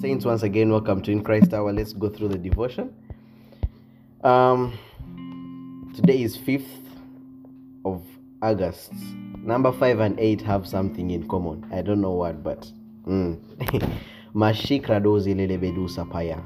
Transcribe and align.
Saints, 0.00 0.24
once 0.24 0.44
again, 0.44 0.70
welcome 0.70 1.02
to 1.02 1.10
In 1.10 1.24
Christ 1.24 1.52
Hour. 1.52 1.72
Let's 1.72 1.92
go 1.92 2.08
through 2.08 2.28
the 2.28 2.38
devotion. 2.38 2.94
Um, 4.22 4.78
today 5.92 6.22
is 6.22 6.38
5th 6.38 6.68
of 7.84 8.04
August. 8.40 8.92
Number 9.38 9.72
5 9.72 9.98
and 9.98 10.20
8 10.20 10.40
have 10.42 10.68
something 10.68 11.10
in 11.10 11.26
common. 11.26 11.68
I 11.72 11.82
don't 11.82 12.00
know 12.00 12.12
what, 12.12 12.44
but. 12.44 12.70
Mm. 13.08 13.40
Mashikra 14.34 15.00
dozi 15.02 15.34
lelebedu 15.34 15.88
sapaya. 15.88 16.44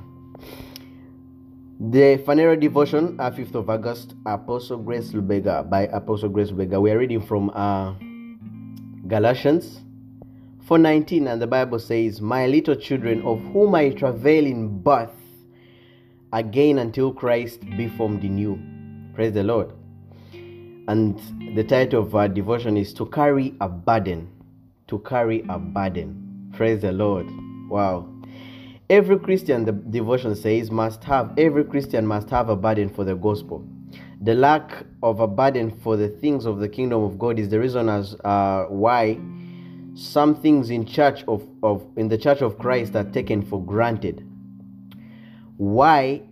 The 1.79 2.23
funeral 2.25 2.57
devotion, 2.57 3.21
uh, 3.21 3.31
5th 3.31 3.55
of 3.55 3.69
August, 3.69 4.15
Apostle 4.25 4.79
Grace 4.79 5.13
Lubega, 5.13 5.69
by 5.69 5.89
Apostle 5.89 6.31
Grace 6.31 6.51
Lubega. 6.53 6.81
We 6.81 6.91
are 6.91 6.97
reading 6.97 7.21
from 7.21 7.51
uh, 7.51 7.93
Galatians 9.07 9.82
4:19, 10.69 11.27
and 11.27 11.41
the 11.41 11.47
Bible 11.47 11.79
says, 11.79 12.21
"My 12.21 12.47
little 12.47 12.77
children, 12.77 13.23
of 13.23 13.41
whom 13.53 13.75
I 13.75 13.91
travail 13.91 14.47
in 14.47 14.79
birth, 14.83 15.15
again 16.33 16.79
until 16.79 17.13
Christ 17.13 17.61
be 17.77 17.89
formed 17.89 18.25
in 18.25 18.39
you." 18.39 18.59
Praise 19.15 19.33
the 19.33 19.43
Lord. 19.43 19.73
And 20.89 21.21
the 21.55 21.65
title 21.65 22.03
of 22.03 22.15
our 22.15 22.29
devotion 22.29 22.77
is 22.77 22.95
"To 22.95 23.07
Carry 23.07 23.55
a 23.61 23.69
Burden." 23.69 24.29
To 24.89 24.99
carry 24.99 25.43
a 25.49 25.59
burden. 25.59 26.51
Praise 26.53 26.83
the 26.83 26.93
Lord. 26.93 27.27
Wow. 27.71 28.09
Every 28.91 29.19
Christian, 29.19 29.65
the 29.65 29.73
devotion 29.73 30.35
says, 30.35 30.71
must 30.71 31.03
have, 31.05 31.33
every 31.39 31.65
Christian 31.65 32.07
must 32.07 32.29
have 32.29 32.51
a 32.51 32.57
burden 32.57 32.91
for 32.91 33.03
the 33.03 33.15
gospel. 33.15 33.65
The 34.21 34.35
lack 34.35 34.85
of 35.03 35.21
a 35.21 35.27
burden 35.27 35.71
for 35.71 35.97
the 35.97 36.09
things 36.09 36.45
of 36.45 36.59
the 36.59 36.69
kingdom 36.69 37.03
of 37.03 37.19
God 37.19 37.39
is 37.39 37.49
the 37.49 37.59
reason 37.59 37.89
as 37.89 38.15
uh, 38.23 38.67
why 38.69 39.19
some 39.95 40.35
things 40.35 40.71
in 40.71 40.87
church 40.87 41.25
of, 41.29 41.47
of 41.63 41.87
in 41.97 42.09
the 42.09 42.19
church 42.19 42.41
of 42.41 42.59
Christ 42.59 42.97
are 42.97 43.05
taken 43.05 43.43
for 43.43 43.65
granted. 43.65 44.27
Why 45.57 46.23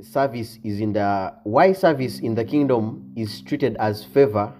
service 0.00 0.58
is 0.64 0.80
in 0.80 0.92
the 0.92 1.34
why 1.44 1.72
service 1.72 2.20
in 2.20 2.34
the 2.34 2.44
kingdom 2.44 3.12
is 3.16 3.42
treated 3.42 3.76
as 3.76 4.04
favor, 4.04 4.52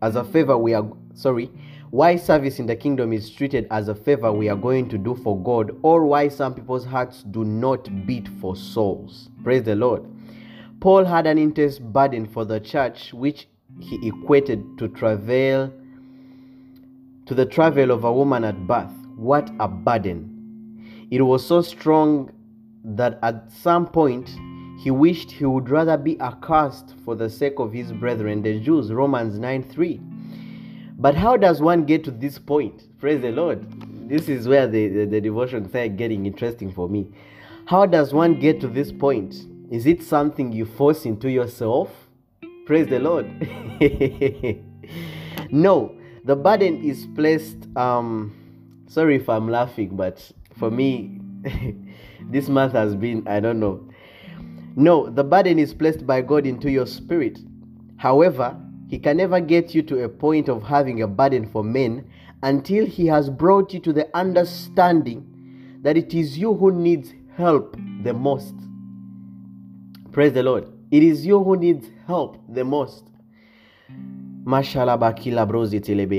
as 0.00 0.16
a 0.16 0.24
favor 0.24 0.56
we 0.56 0.74
are 0.74 0.90
sorry, 1.14 1.50
why 1.90 2.16
service 2.16 2.58
in 2.58 2.66
the 2.66 2.76
kingdom 2.76 3.12
is 3.12 3.28
treated 3.30 3.66
as 3.70 3.88
a 3.88 3.94
favor 3.94 4.32
we 4.32 4.48
are 4.48 4.56
going 4.56 4.88
to 4.88 4.96
do 4.96 5.14
for 5.16 5.42
God, 5.42 5.76
or 5.82 6.06
why 6.06 6.28
some 6.28 6.54
people's 6.54 6.84
hearts 6.84 7.24
do 7.24 7.44
not 7.44 8.06
beat 8.06 8.28
for 8.40 8.54
souls. 8.54 9.28
Praise 9.42 9.64
the 9.64 9.74
Lord. 9.74 10.04
Paul 10.80 11.04
had 11.04 11.26
an 11.26 11.36
intense 11.36 11.78
burden 11.78 12.26
for 12.26 12.44
the 12.44 12.60
church, 12.60 13.12
which 13.12 13.48
he 13.80 14.08
equated 14.08 14.78
to 14.78 14.88
travail, 14.88 15.72
to 17.30 17.34
the 17.36 17.46
travel 17.46 17.92
of 17.92 18.02
a 18.02 18.12
woman 18.12 18.42
at 18.42 18.66
birth. 18.66 18.90
What 19.14 19.52
a 19.60 19.68
burden! 19.68 21.06
It 21.12 21.22
was 21.22 21.46
so 21.46 21.62
strong 21.62 22.32
that 22.82 23.20
at 23.22 23.52
some 23.52 23.86
point 23.86 24.28
he 24.82 24.90
wished 24.90 25.30
he 25.30 25.44
would 25.44 25.70
rather 25.70 25.96
be 25.96 26.20
accursed 26.20 26.96
for 27.04 27.14
the 27.14 27.30
sake 27.30 27.60
of 27.60 27.72
his 27.72 27.92
brethren, 27.92 28.42
the 28.42 28.58
Jews. 28.58 28.92
Romans 28.92 29.38
9 29.38 29.62
3. 29.62 30.00
But 30.98 31.14
how 31.14 31.36
does 31.36 31.62
one 31.62 31.84
get 31.84 32.02
to 32.02 32.10
this 32.10 32.36
point? 32.36 32.98
Praise 32.98 33.22
the 33.22 33.30
Lord. 33.30 33.64
This 34.08 34.28
is 34.28 34.48
where 34.48 34.66
the, 34.66 34.88
the, 34.88 35.04
the 35.04 35.20
devotion 35.20 35.68
started 35.68 35.96
getting 35.96 36.26
interesting 36.26 36.72
for 36.72 36.88
me. 36.88 37.12
How 37.66 37.86
does 37.86 38.12
one 38.12 38.40
get 38.40 38.60
to 38.62 38.66
this 38.66 38.90
point? 38.90 39.36
Is 39.70 39.86
it 39.86 40.02
something 40.02 40.50
you 40.50 40.66
force 40.66 41.04
into 41.04 41.30
yourself? 41.30 41.90
Praise 42.66 42.88
the 42.88 42.98
Lord. 42.98 43.26
no, 45.52 45.94
the 46.24 46.36
burden 46.36 46.82
is 46.82 47.06
placed. 47.14 47.68
Um, 47.76 48.34
sorry 48.86 49.16
if 49.16 49.28
I'm 49.28 49.48
laughing, 49.48 49.96
but 49.96 50.30
for 50.58 50.70
me, 50.70 51.20
this 52.30 52.48
month 52.48 52.72
has 52.72 52.94
been, 52.94 53.26
I 53.26 53.40
don't 53.40 53.60
know. 53.60 53.86
No, 54.76 55.10
the 55.10 55.24
burden 55.24 55.58
is 55.58 55.74
placed 55.74 56.06
by 56.06 56.22
God 56.22 56.46
into 56.46 56.70
your 56.70 56.86
spirit. 56.86 57.38
However, 57.96 58.56
he 58.88 58.98
can 58.98 59.18
never 59.18 59.40
get 59.40 59.74
you 59.74 59.82
to 59.82 60.02
a 60.02 60.08
point 60.08 60.48
of 60.48 60.64
having 60.64 61.02
a 61.02 61.06
burden 61.06 61.46
for 61.46 61.62
men 61.62 62.10
until 62.42 62.86
He 62.86 63.06
has 63.06 63.30
brought 63.30 63.72
you 63.72 63.78
to 63.80 63.92
the 63.92 64.08
understanding 64.16 65.78
that 65.82 65.96
it 65.96 66.12
is 66.12 66.36
you 66.36 66.54
who 66.54 66.72
needs 66.72 67.12
help 67.36 67.76
the 68.02 68.12
most. 68.12 68.54
Praise 70.10 70.32
the 70.32 70.42
Lord. 70.42 70.66
It 70.90 71.04
is 71.04 71.24
you 71.24 71.42
who 71.42 71.56
needs 71.56 71.88
help 72.06 72.42
the 72.48 72.64
most. 72.64 73.04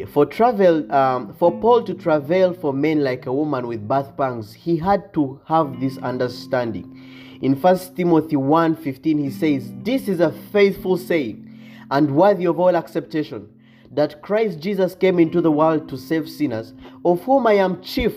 For 0.06 0.28
travel, 0.28 0.92
um, 0.94 1.34
for 1.34 1.52
Paul 1.60 1.84
to 1.86 1.96
travel 1.96 2.54
for 2.54 2.72
men 2.72 3.04
like 3.04 3.26
a 3.26 3.34
woman 3.34 3.66
with 3.66 3.88
birth 3.88 4.16
pangs, 4.16 4.54
he 4.54 4.78
had 4.78 5.12
to 5.16 5.42
have 5.46 5.80
this 5.80 5.98
understanding. 5.98 7.40
In 7.42 7.56
1 7.56 7.96
Timothy 7.96 8.36
1:15, 8.36 9.18
he 9.18 9.32
says, 9.32 9.74
This 9.82 10.08
is 10.08 10.20
a 10.20 10.32
faithful 10.52 10.98
saying 10.98 11.48
and 11.90 12.16
worthy 12.16 12.46
of 12.46 12.60
all 12.60 12.76
acceptation, 12.76 13.50
that 13.90 14.22
Christ 14.22 14.60
Jesus 14.60 14.94
came 14.94 15.18
into 15.18 15.42
the 15.42 15.52
world 15.52 15.90
to 15.90 15.98
save 15.98 16.30
sinners, 16.30 16.74
of 17.04 17.24
whom 17.24 17.48
I 17.48 17.54
am 17.54 17.82
chief. 17.82 18.14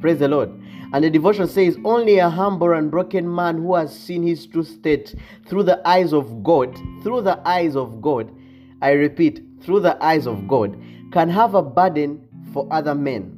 Praise 0.00 0.20
the 0.20 0.28
Lord. 0.28 0.50
And 0.92 1.02
the 1.02 1.10
devotion 1.10 1.48
says, 1.48 1.76
Only 1.84 2.18
a 2.18 2.30
humble 2.30 2.72
and 2.72 2.88
broken 2.88 3.34
man 3.34 3.58
who 3.58 3.74
has 3.74 3.98
seen 3.98 4.22
his 4.22 4.46
true 4.46 4.62
state 4.62 5.16
through 5.48 5.64
the 5.64 5.86
eyes 5.86 6.12
of 6.12 6.44
God, 6.44 6.78
through 7.02 7.22
the 7.22 7.40
eyes 7.46 7.74
of 7.74 8.00
God, 8.00 8.32
I 8.80 8.92
repeat, 8.92 9.42
through 9.62 9.80
the 9.80 10.02
eyes 10.04 10.26
of 10.26 10.46
God, 10.46 10.80
can 11.12 11.28
have 11.28 11.54
a 11.54 11.62
burden 11.62 12.28
for 12.52 12.68
other 12.70 12.94
men. 12.94 13.34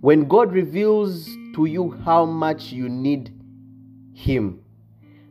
When 0.00 0.26
God 0.26 0.52
reveals 0.52 1.26
to 1.54 1.64
you 1.64 1.92
how 2.04 2.24
much 2.24 2.72
you 2.72 2.88
need 2.88 3.32
Him, 4.14 4.62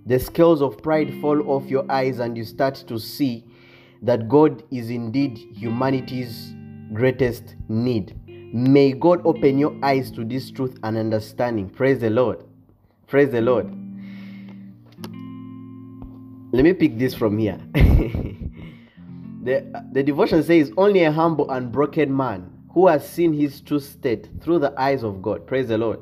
the 0.06 0.20
scales 0.20 0.62
of 0.62 0.82
pride 0.82 1.14
fall 1.22 1.50
off 1.50 1.70
your 1.70 1.90
eyes 1.92 2.20
and 2.20 2.38
you 2.38 2.44
start 2.44 2.76
to 2.88 2.98
see 2.98 3.46
that 4.02 4.28
God 4.28 4.64
is 4.72 4.90
indeed 4.90 5.38
humanity's 5.54 6.54
greatest 6.94 7.56
need. 7.70 8.18
May 8.54 8.94
God 8.94 9.22
open 9.26 9.58
your 9.58 9.78
eyes 9.84 10.12
to 10.12 10.26
this 10.26 10.52
truth 10.52 10.78
and 10.84 10.98
understanding. 10.98 11.70
Praise 11.70 12.00
the 12.00 12.10
Lord. 12.10 12.44
Praise 13.08 13.30
the 13.30 13.42
Lord. 13.42 13.68
Let 16.54 16.64
me 16.64 16.74
pick 16.74 16.98
this 16.98 17.14
from 17.14 17.38
here. 17.38 17.60
the, 19.44 19.84
the 19.92 20.04
devotion 20.04 20.44
says, 20.44 20.72
Only 20.78 21.04
a 21.04 21.12
humble 21.12 21.50
and 21.52 21.72
broken 21.72 22.16
man 22.16 22.52
who 22.74 22.88
has 22.88 23.08
seen 23.08 23.34
his 23.34 23.62
true 23.62 23.80
state 23.80 24.30
through 24.42 24.60
the 24.60 24.74
eyes 24.80 25.04
of 25.04 25.22
God. 25.22 25.46
Praise 25.48 25.68
the 25.68 25.78
Lord. 25.78 26.00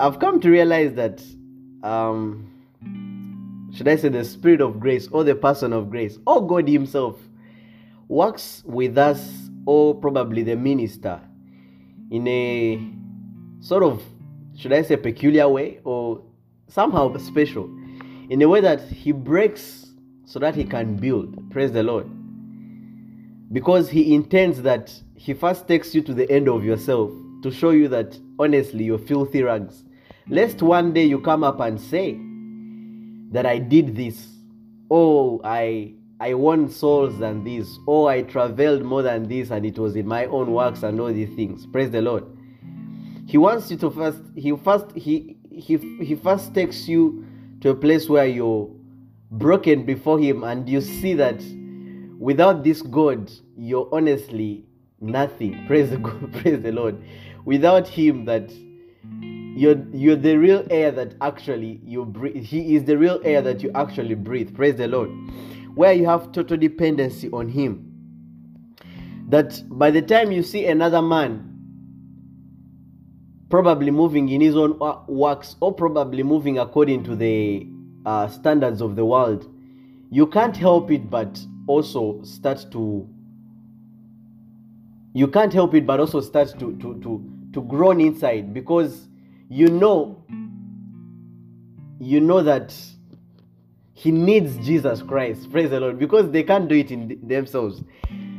I've 0.00 0.18
come 0.18 0.40
to 0.40 0.50
realize 0.50 0.94
that 0.94 1.22
um 1.82 2.46
should 3.72 3.86
I 3.86 3.96
say 3.96 4.08
the 4.08 4.24
spirit 4.24 4.60
of 4.60 4.80
grace 4.80 5.08
or 5.12 5.22
the 5.22 5.34
person 5.34 5.72
of 5.72 5.90
grace 5.90 6.18
or 6.26 6.44
God 6.46 6.68
Himself 6.68 7.16
works 8.08 8.62
with 8.66 8.98
us 8.98 9.48
or 9.64 9.94
probably 9.94 10.42
the 10.42 10.56
minister 10.56 11.20
in 12.10 12.26
a 12.26 12.84
sort 13.60 13.84
of 13.84 14.02
should 14.56 14.72
I 14.72 14.82
say 14.82 14.96
peculiar 14.96 15.48
way 15.48 15.78
or 15.84 16.22
somehow 16.66 17.16
special 17.18 17.64
in 18.28 18.42
a 18.42 18.48
way 18.48 18.60
that 18.60 18.82
He 18.82 19.12
breaks 19.12 19.79
so 20.30 20.38
that 20.38 20.54
He 20.54 20.64
can 20.64 20.96
build. 20.96 21.50
Praise 21.50 21.72
the 21.72 21.82
Lord. 21.82 22.06
Because 23.52 23.90
He 23.90 24.14
intends 24.14 24.62
that 24.62 24.92
He 25.16 25.34
first 25.34 25.66
takes 25.66 25.94
you 25.94 26.02
to 26.02 26.14
the 26.14 26.30
end 26.30 26.48
of 26.48 26.64
yourself 26.64 27.10
to 27.42 27.50
show 27.50 27.70
you 27.70 27.88
that 27.88 28.16
honestly 28.38 28.84
you're 28.84 28.98
filthy 28.98 29.42
rags 29.42 29.84
lest 30.28 30.62
one 30.62 30.92
day 30.92 31.04
you 31.04 31.20
come 31.20 31.42
up 31.42 31.58
and 31.58 31.80
say 31.80 32.16
that 33.32 33.44
I 33.44 33.58
did 33.58 33.96
this. 33.96 34.28
Oh, 34.90 35.40
I 35.44 35.94
I 36.20 36.34
won 36.34 36.68
souls 36.68 37.18
than 37.18 37.42
this. 37.44 37.78
Oh, 37.88 38.06
I 38.06 38.22
traveled 38.22 38.82
more 38.82 39.02
than 39.02 39.28
this, 39.28 39.50
and 39.50 39.66
it 39.66 39.78
was 39.78 39.96
in 39.96 40.06
my 40.06 40.26
own 40.26 40.52
works 40.52 40.82
and 40.82 41.00
all 41.00 41.12
these 41.12 41.34
things. 41.34 41.66
Praise 41.66 41.90
the 41.90 42.02
Lord. 42.02 42.24
He 43.26 43.38
wants 43.38 43.70
you 43.70 43.76
to 43.78 43.90
first. 43.90 44.20
He 44.36 44.56
first. 44.56 44.86
He 44.94 45.36
he 45.50 45.76
he 46.02 46.14
first 46.14 46.54
takes 46.54 46.88
you 46.88 47.26
to 47.62 47.70
a 47.70 47.74
place 47.74 48.08
where 48.08 48.26
you're 48.26 48.70
broken 49.30 49.84
before 49.84 50.18
Him, 50.18 50.44
and 50.44 50.68
you 50.68 50.80
see 50.80 51.14
that 51.14 51.42
without 52.18 52.64
this 52.64 52.82
God, 52.82 53.30
you're 53.56 53.88
honestly 53.92 54.64
nothing. 55.00 55.64
Praise 55.66 55.90
the 55.90 55.98
God. 55.98 56.32
Praise 56.42 56.62
the 56.62 56.72
Lord. 56.72 57.02
Without 57.44 57.88
Him, 57.88 58.24
that 58.26 58.50
you're 59.60 59.84
you're 59.92 60.16
the 60.16 60.36
real 60.36 60.64
air 60.70 60.90
that 60.90 61.14
actually 61.20 61.80
you 61.84 62.04
breathe 62.04 62.42
he 62.42 62.76
is 62.76 62.84
the 62.84 62.96
real 62.96 63.20
air 63.24 63.42
that 63.42 63.62
you 63.62 63.70
actually 63.74 64.14
breathe 64.14 64.54
praise 64.54 64.76
the 64.76 64.86
lord 64.86 65.10
where 65.74 65.92
you 65.92 66.06
have 66.06 66.30
total 66.32 66.56
dependency 66.56 67.28
on 67.30 67.48
him 67.48 67.84
that 69.28 69.60
by 69.78 69.90
the 69.90 70.00
time 70.00 70.30
you 70.30 70.42
see 70.42 70.66
another 70.66 71.02
man 71.02 71.46
probably 73.50 73.90
moving 73.90 74.28
in 74.28 74.40
his 74.40 74.56
own 74.56 74.78
works 75.08 75.56
or 75.60 75.74
probably 75.74 76.22
moving 76.22 76.58
according 76.58 77.02
to 77.02 77.16
the 77.16 77.66
uh, 78.10 78.28
standards 78.28 78.80
of 78.80 78.96
the 78.96 79.04
world 79.04 79.46
you 80.10 80.26
can't 80.26 80.56
help 80.56 80.90
it 80.90 81.08
but 81.10 81.38
also 81.66 82.20
start 82.22 82.66
to 82.70 83.08
you 85.12 85.26
can't 85.28 85.52
help 85.52 85.74
it 85.74 85.86
but 85.86 86.00
also 86.00 86.20
start 86.20 86.48
to 86.58 86.76
to 86.76 86.98
to 87.00 87.24
to 87.52 87.62
groan 87.62 88.00
inside 88.00 88.52
because 88.54 89.08
you 89.48 89.68
know 89.68 90.24
you 92.00 92.20
know 92.20 92.42
that 92.42 92.74
he 93.92 94.10
needs 94.10 94.56
Jesus 94.66 95.02
Christ. 95.02 95.50
Praise 95.52 95.68
the 95.68 95.78
Lord. 95.78 95.98
Because 95.98 96.30
they 96.30 96.42
can't 96.42 96.68
do 96.68 96.74
it 96.74 96.90
in 96.90 97.20
themselves. 97.22 97.82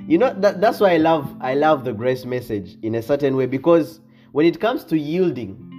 You 0.07 0.17
know 0.17 0.33
that, 0.39 0.59
that's 0.59 0.79
why 0.79 0.93
I 0.93 0.97
love 0.97 1.35
I 1.39 1.53
love 1.53 1.83
the 1.83 1.93
grace 1.93 2.25
message 2.25 2.77
in 2.81 2.95
a 2.95 3.01
certain 3.01 3.35
way 3.35 3.45
because 3.45 3.99
when 4.31 4.47
it 4.47 4.59
comes 4.59 4.83
to 4.85 4.97
yielding, 4.97 5.70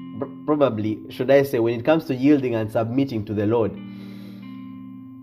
probably 0.47 0.99
should 1.11 1.31
I 1.31 1.43
say 1.43 1.59
when 1.59 1.79
it 1.79 1.85
comes 1.85 2.05
to 2.07 2.15
yielding 2.15 2.55
and 2.55 2.71
submitting 2.71 3.25
to 3.27 3.35
the 3.35 3.47
Lord, 3.47 3.73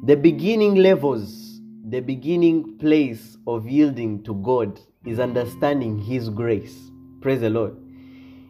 the 0.06 0.16
beginning 0.16 0.76
levels, 0.76 1.60
the 1.88 2.00
beginning 2.00 2.78
place 2.78 3.38
of 3.48 3.68
yielding 3.68 4.24
to 4.24 4.34
God 4.36 4.80
is 5.06 5.20
understanding 5.20 5.98
his 5.98 6.30
grace. 6.30 6.76
Praise 7.22 7.42
the 7.42 7.50
Lord. 7.50 7.76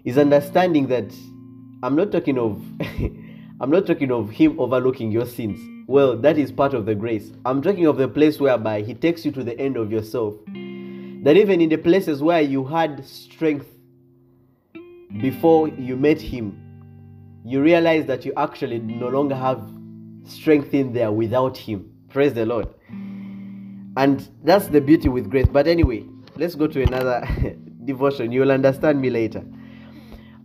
Is 0.05 0.17
understanding 0.17 0.87
that 0.87 1.13
I'm 1.83 1.95
not 1.95 2.11
talking 2.11 2.37
of 2.37 2.61
I'm 3.61 3.71
not 3.71 3.85
talking 3.85 4.11
of 4.11 4.29
him 4.29 4.59
overlooking 4.59 5.11
your 5.11 5.25
sins. 5.25 5.59
Well, 5.87 6.15
that 6.17 6.37
is 6.37 6.51
part 6.51 6.73
of 6.73 6.85
the 6.85 6.95
grace. 6.95 7.31
I'm 7.45 7.61
talking 7.61 7.87
of 7.87 7.97
the 7.97 8.07
place 8.07 8.39
whereby 8.39 8.81
he 8.81 8.93
takes 8.93 9.25
you 9.25 9.31
to 9.31 9.43
the 9.43 9.59
end 9.59 9.75
of 9.75 9.91
yourself. 9.91 10.35
That 10.45 11.35
even 11.35 11.59
in 11.59 11.69
the 11.69 11.77
places 11.77 12.21
where 12.21 12.41
you 12.41 12.63
had 12.63 13.05
strength 13.05 13.67
before 15.17 15.67
you 15.67 15.95
met 15.95 16.21
him, 16.21 16.59
you 17.43 17.61
realize 17.61 18.05
that 18.05 18.25
you 18.25 18.33
actually 18.37 18.79
no 18.79 19.07
longer 19.07 19.35
have 19.35 19.71
strength 20.23 20.73
in 20.73 20.93
there 20.93 21.11
without 21.11 21.57
him. 21.57 21.91
Praise 22.09 22.33
the 22.33 22.45
Lord. 22.45 22.67
And 23.97 24.29
that's 24.43 24.67
the 24.67 24.79
beauty 24.79 25.09
with 25.09 25.29
grace. 25.29 25.47
But 25.51 25.67
anyway, 25.67 26.05
let's 26.35 26.55
go 26.55 26.67
to 26.67 26.81
another 26.83 27.27
devotion. 27.85 28.31
You'll 28.31 28.51
understand 28.51 29.01
me 29.01 29.09
later. 29.09 29.43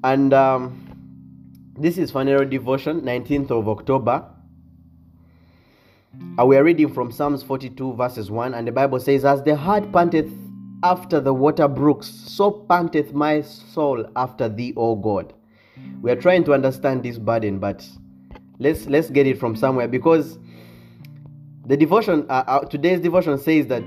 And 0.03 0.33
um, 0.33 0.85
this 1.79 1.99
is 1.99 2.11
Phaneroo 2.11 2.49
Devotion, 2.49 3.03
19th 3.03 3.51
of 3.51 3.69
October. 3.69 4.29
Uh, 6.39 6.47
we 6.47 6.57
are 6.57 6.65
reading 6.65 6.93
from 6.93 7.11
Psalms 7.11 7.43
42, 7.43 7.95
verses 7.95 8.31
1, 8.31 8.55
and 8.55 8.67
the 8.67 8.73
Bible 8.73 9.01
says, 9.01 9.25
As 9.25 9.43
the 9.43 9.57
hart 9.57 9.91
panteth 9.93 10.31
after 10.85 11.19
the 11.19 11.33
water 11.33 11.67
brooks, 11.67 12.07
so 12.07 12.51
panteth 12.51 13.13
my 13.15 13.41
soul 13.41 14.07
after 14.15 14.49
thee, 14.49 14.75
O 14.77 14.95
God. 14.95 15.33
We 16.03 16.11
are 16.13 16.17
trying 16.17 16.45
to 16.45 16.53
understand 16.53 17.03
this 17.03 17.19
burden, 17.19 17.59
but 17.59 17.85
let's 18.59 18.87
let's 18.87 19.11
get 19.11 19.27
it 19.27 19.41
from 19.41 19.57
somewhere 19.57 19.89
because 19.89 20.39
the 21.67 21.77
devotion 21.77 22.27
uh, 22.29 22.45
uh, 22.47 22.61
today's 22.67 23.01
devotion 23.01 23.39
says 23.39 23.67
that 23.69 23.83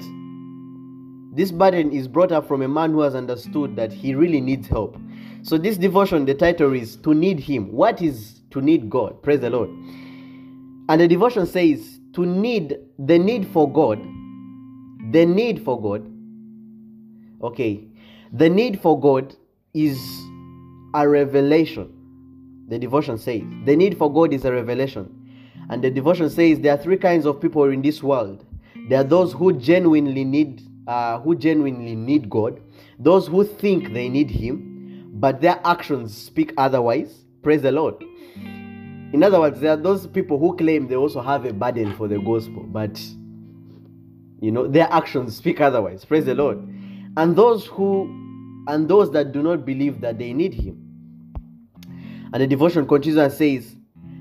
this 1.35 1.51
burden 1.51 1.91
is 1.91 2.07
brought 2.07 2.31
up 2.31 2.47
from 2.47 2.63
a 2.63 2.67
man 2.67 2.91
who 2.91 3.01
has 3.01 3.13
understood 3.13 3.75
that 3.75 3.93
he 3.93 4.15
really 4.15 4.41
needs 4.41 4.67
help. 4.67 4.97
So 5.43 5.59
this 5.59 5.77
devotion, 5.77 6.25
the 6.25 6.33
title 6.33 6.73
is 6.73 6.95
to 6.97 7.13
need 7.13 7.39
him. 7.39 7.71
What 7.71 8.01
is 8.01 8.41
to 8.49 8.59
need 8.59 8.89
God? 8.89 9.21
Praise 9.21 9.41
the 9.41 9.51
Lord. 9.51 9.69
And 10.89 10.99
the 10.99 11.07
devotion 11.07 11.45
says 11.45 11.99
to 12.13 12.25
need 12.25 12.77
the 12.97 13.19
need 13.19 13.47
for 13.47 13.71
God, 13.71 13.99
the 15.11 15.27
need 15.27 15.63
for 15.63 15.79
God. 15.79 16.11
Okay. 17.41 17.83
The 18.33 18.49
need 18.49 18.81
for 18.81 18.99
God 18.99 19.35
is 19.73 19.99
a 20.93 21.07
revelation. 21.07 21.93
The 22.67 22.77
devotion 22.77 23.17
says 23.17 23.41
the 23.65 23.75
need 23.75 23.97
for 23.97 24.11
God 24.11 24.33
is 24.33 24.43
a 24.45 24.51
revelation. 24.51 25.13
And 25.69 25.83
the 25.83 25.89
devotion 25.89 26.29
says 26.29 26.59
there 26.59 26.73
are 26.73 26.77
three 26.77 26.97
kinds 26.97 27.25
of 27.25 27.41
people 27.41 27.63
in 27.65 27.81
this 27.81 28.01
world. 28.01 28.45
There 28.89 28.99
are 28.99 29.03
those 29.03 29.33
who 29.33 29.53
genuinely 29.53 30.23
need 30.23 30.61
uh, 30.87 31.19
who 31.19 31.35
genuinely 31.35 31.95
need 31.95 32.29
God, 32.29 32.61
those 32.97 33.27
who 33.27 33.43
think 33.43 33.93
they 33.93 34.07
need 34.07 34.29
Him, 34.29 35.11
but 35.15 35.41
their 35.41 35.59
actions 35.65 36.15
speak 36.15 36.53
otherwise. 36.57 37.25
Praise 37.43 37.61
the 37.61 37.71
Lord. 37.71 38.01
In 39.13 39.23
other 39.23 39.39
words, 39.39 39.59
there 39.59 39.71
are 39.71 39.77
those 39.77 40.07
people 40.07 40.37
who 40.37 40.55
claim 40.55 40.87
they 40.87 40.95
also 40.95 41.21
have 41.21 41.45
a 41.45 41.53
burden 41.53 41.95
for 41.95 42.07
the 42.07 42.19
gospel, 42.19 42.63
but 42.63 42.99
you 44.41 44.51
know 44.51 44.67
their 44.67 44.87
actions 44.91 45.35
speak 45.35 45.61
otherwise. 45.61 46.05
Praise 46.05 46.25
the 46.25 46.35
Lord. 46.35 46.59
And 47.17 47.35
those 47.35 47.65
who 47.65 48.05
and 48.67 48.87
those 48.87 49.11
that 49.11 49.31
do 49.31 49.41
not 49.41 49.65
believe 49.65 50.01
that 50.01 50.19
they 50.19 50.33
need 50.33 50.53
Him. 50.53 50.77
And 52.31 52.43
the 52.43 52.47
devotion 52.47 52.87
continues 52.87 53.17
and 53.17 53.33
says, 53.33 53.75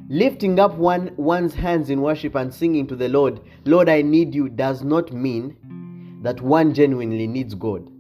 lifting 0.09 0.59
up 0.59 0.77
one 0.77 1.13
one's 1.17 1.53
hands 1.53 1.91
in 1.91 2.01
worship 2.01 2.35
and 2.37 2.55
singing 2.55 2.87
to 2.87 2.97
the 2.97 3.09
Lord, 3.09 3.41
Lord, 3.65 3.89
I 3.89 4.03
need 4.03 4.35
you, 4.35 4.49
does 4.49 4.83
not 4.83 5.13
mean 5.13 6.21
that 6.23 6.41
one 6.41 6.73
genuinely 6.73 7.27
needs 7.27 7.55
God. 7.55 7.91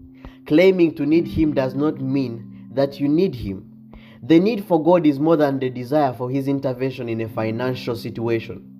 Claiming 0.46 0.94
to 0.94 1.04
need 1.04 1.28
Him 1.28 1.52
does 1.52 1.74
not 1.74 2.00
mean 2.00 2.70
that 2.72 2.98
you 2.98 3.08
need 3.08 3.34
Him. 3.34 3.92
The 4.22 4.40
need 4.40 4.64
for 4.64 4.82
God 4.82 5.04
is 5.04 5.18
more 5.18 5.36
than 5.36 5.58
the 5.58 5.68
desire 5.68 6.14
for 6.14 6.30
His 6.30 6.48
intervention 6.48 7.08
in 7.08 7.20
a 7.20 7.28
financial 7.28 7.96
situation. 7.96 8.72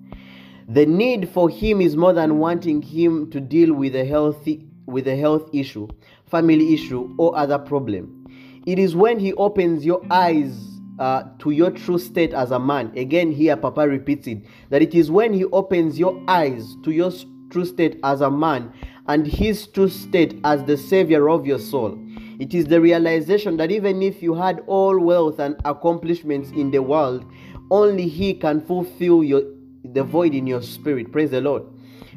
The 0.67 0.85
need 0.85 1.29
for 1.29 1.49
Him 1.49 1.79
is 1.79 1.95
more 1.95 2.13
than 2.13 2.39
wanting 2.39 2.81
Him 2.81 3.29
to 3.31 3.39
deal 3.39 3.73
with 3.73 3.95
a 3.95 4.05
healthy 4.05 4.66
with 4.87 5.07
a 5.07 5.15
health 5.15 5.49
issue, 5.53 5.87
family 6.25 6.73
issue, 6.73 7.13
or 7.17 7.37
other 7.37 7.59
problem. 7.59 8.25
It 8.65 8.79
is 8.79 8.95
when 8.95 9.19
He 9.19 9.33
opens 9.33 9.85
your 9.85 10.01
eyes 10.09 10.57
uh, 10.99 11.23
to 11.39 11.51
your 11.51 11.69
true 11.69 11.99
state 11.99 12.33
as 12.33 12.51
a 12.51 12.59
man. 12.59 12.91
Again, 12.97 13.31
here 13.31 13.55
Papa 13.55 13.87
repeats 13.87 14.27
it 14.27 14.39
that 14.69 14.81
it 14.81 14.95
is 14.95 15.11
when 15.11 15.33
He 15.33 15.45
opens 15.45 15.99
your 15.99 16.19
eyes 16.27 16.75
to 16.83 16.91
your 16.91 17.11
true 17.49 17.65
state 17.65 17.99
as 18.03 18.21
a 18.21 18.31
man 18.31 18.73
and 19.07 19.25
his 19.25 19.67
true 19.67 19.89
state 19.89 20.39
as 20.43 20.63
the 20.65 20.77
savior 20.77 21.29
of 21.29 21.45
your 21.45 21.59
soul. 21.59 21.97
It 22.39 22.53
is 22.53 22.65
the 22.65 22.79
realization 22.79 23.57
that 23.57 23.71
even 23.71 24.01
if 24.01 24.21
you 24.21 24.35
had 24.35 24.61
all 24.67 24.99
wealth 24.99 25.39
and 25.39 25.55
accomplishments 25.65 26.51
in 26.51 26.71
the 26.71 26.81
world, 26.81 27.25
only 27.71 28.07
he 28.07 28.33
can 28.33 28.61
fulfill 28.61 29.23
your 29.23 29.41
the 29.83 30.03
void 30.03 30.33
in 30.33 30.45
your 30.45 30.61
spirit. 30.61 31.11
Praise 31.11 31.31
the 31.31 31.39
Lord. 31.39 31.63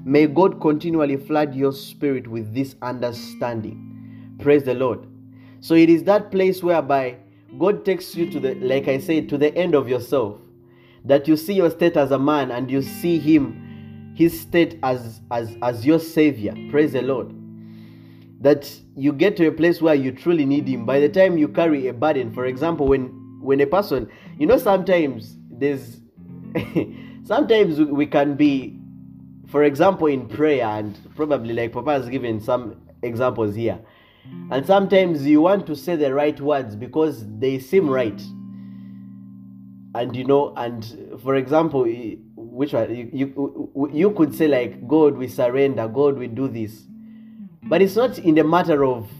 May 0.05 0.27
God 0.27 0.61
continually 0.61 1.17
flood 1.17 1.55
your 1.55 1.73
spirit 1.73 2.27
with 2.27 2.55
this 2.55 2.75
understanding. 2.83 4.37
Praise 4.41 4.65
the 4.65 4.75
Lord. 4.75 5.07
So 5.61 5.75
it 5.75 5.91
is 5.91 6.05
that 6.05 6.31
place 6.31 6.63
whereby 6.63 7.17
God 7.59 7.85
takes 7.85 8.15
you 8.15 8.31
to 8.31 8.41
the 8.41 8.55
like 8.55 8.89
I 8.89 8.99
said 8.99 9.29
to 9.31 9.39
the 9.39 9.55
end 9.57 9.75
of 9.75 9.89
yourself 9.89 10.39
that 11.05 11.27
you 11.27 11.37
see 11.37 11.55
your 11.55 11.71
state 11.71 11.97
as 11.97 12.11
a 12.11 12.19
man 12.19 12.51
and 12.51 12.71
you 12.71 12.83
see 12.83 13.19
him 13.19 14.13
his 14.15 14.39
state 14.39 14.79
as 14.83 15.21
as 15.31 15.57
as 15.63 15.87
your 15.87 15.99
savior 15.99 16.55
praise 16.71 16.93
the 16.93 17.03
lord 17.03 17.35
that 18.41 18.71
you 18.97 19.13
get 19.13 19.37
to 19.37 19.47
a 19.47 19.53
place 19.53 19.81
where 19.81 19.95
you 19.95 20.13
truly 20.13 20.45
need 20.45 20.67
him 20.67 20.85
by 20.85 21.01
the 21.01 21.09
time 21.09 21.39
you 21.39 21.49
carry 21.49 21.87
a 21.89 21.93
burden 21.93 22.33
for 22.33 22.47
example 22.47 22.87
when 22.87 23.07
when 23.41 23.61
a 23.61 23.67
person 23.67 24.09
you 24.39 24.47
know 24.47 24.59
sometimes 24.59 25.37
there's 25.51 26.01
sometimes 27.25 27.81
we 27.81 28.07
can 28.07 28.35
be 28.35 28.80
for 29.51 29.65
example 29.65 30.07
in 30.07 30.29
prayer 30.29 30.65
and 30.65 30.97
probably 31.17 31.53
like 31.53 31.73
papa 31.73 31.93
has 31.93 32.09
given 32.09 32.41
some 32.41 32.81
examples 33.03 33.55
here. 33.55 33.79
And 34.51 34.65
sometimes 34.65 35.27
you 35.27 35.41
want 35.41 35.67
to 35.67 35.75
say 35.75 35.97
the 35.97 36.15
right 36.15 36.39
words 36.41 36.77
because 36.77 37.25
they 37.39 37.59
seem 37.59 37.89
right. 37.89 38.21
And 39.95 40.15
you 40.15 40.25
know 40.25 40.55
and 40.57 41.19
for 41.23 41.35
example 41.35 41.85
which 42.37 42.73
one 42.73 42.95
you, 42.95 43.11
you 43.13 43.91
you 43.93 44.11
could 44.13 44.35
say 44.35 44.47
like 44.47 44.87
god 44.87 45.17
we 45.17 45.27
surrender. 45.27 45.89
God 45.89 46.17
we 46.17 46.29
do 46.29 46.47
this. 46.47 46.85
But 47.65 47.83
it's 47.83 47.97
not 47.97 48.19
in 48.19 48.35
the 48.37 48.45
matter 48.45 48.85
of 48.85 49.11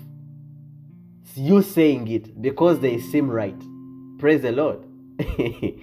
you 1.35 1.63
saying 1.63 2.09
it 2.09 2.41
because 2.41 2.81
they 2.81 2.99
seem 2.99 3.31
right. 3.31 3.61
Praise 4.19 4.43
the 4.43 4.53
lord. 4.53 4.85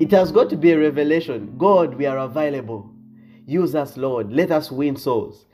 It 0.00 0.10
has 0.12 0.32
got 0.32 0.48
to 0.48 0.56
be 0.56 0.72
a 0.72 0.78
revelation. 0.78 1.56
God 1.58 1.94
we 1.94 2.06
are 2.06 2.16
available 2.16 2.93
use 3.46 3.74
us 3.74 3.96
lord. 3.96 4.32
Let 4.32 4.50
us 4.50 4.70
win 4.70 4.96
souls. 4.96 5.46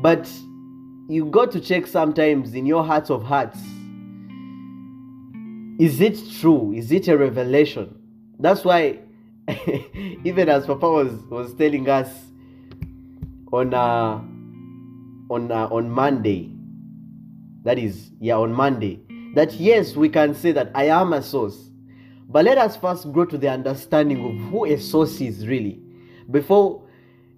But 0.00 0.30
you 1.08 1.26
got 1.26 1.52
to 1.52 1.60
check 1.60 1.86
sometimes 1.86 2.54
in 2.54 2.66
your 2.66 2.84
hearts 2.84 3.10
of 3.10 3.22
hearts 3.22 3.58
is 5.78 6.00
it 6.00 6.18
true? 6.40 6.72
Is 6.72 6.90
it 6.90 7.08
a 7.08 7.18
revelation? 7.18 7.94
That's 8.38 8.64
why 8.64 9.00
even 10.24 10.48
as 10.48 10.66
Papa 10.66 10.90
was 10.90 11.12
was 11.30 11.54
telling 11.54 11.88
us 11.88 12.08
on 13.52 13.74
uh, 13.74 14.22
on 15.30 15.52
uh, 15.52 15.68
on 15.70 15.90
Monday, 15.90 16.50
that 17.64 17.78
is 17.78 18.10
yeah 18.20 18.36
on 18.36 18.52
Monday, 18.52 19.00
that 19.34 19.52
yes 19.54 19.96
we 19.96 20.08
can 20.08 20.34
say 20.34 20.52
that 20.52 20.70
I 20.74 20.84
am 20.84 21.12
a 21.12 21.22
source, 21.22 21.70
but 22.28 22.44
let 22.44 22.56
us 22.56 22.76
first 22.76 23.12
grow 23.12 23.26
to 23.26 23.36
the 23.36 23.50
understanding 23.50 24.24
of 24.24 24.50
who 24.50 24.64
a 24.64 24.78
source 24.78 25.20
is 25.20 25.46
really, 25.46 25.78
before 26.30 26.82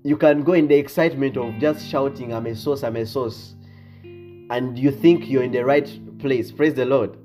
you 0.09 0.17
can 0.17 0.43
go 0.43 0.55
in 0.55 0.67
the 0.67 0.75
excitement 0.75 1.37
of 1.37 1.59
just 1.59 1.87
shouting 1.87 2.33
I'm 2.33 2.47
a 2.47 2.57
source 2.57 2.83
I'm 2.83 2.97
a 2.97 3.05
source, 3.05 3.55
and 4.03 4.79
you 4.79 4.91
think 4.91 5.29
you're 5.29 5.43
in 5.43 5.53
the 5.53 5.65
right 5.65 6.19
place. 6.19 6.51
Praise 6.51 6.73
the 6.73 6.87
Lord. 6.87 7.19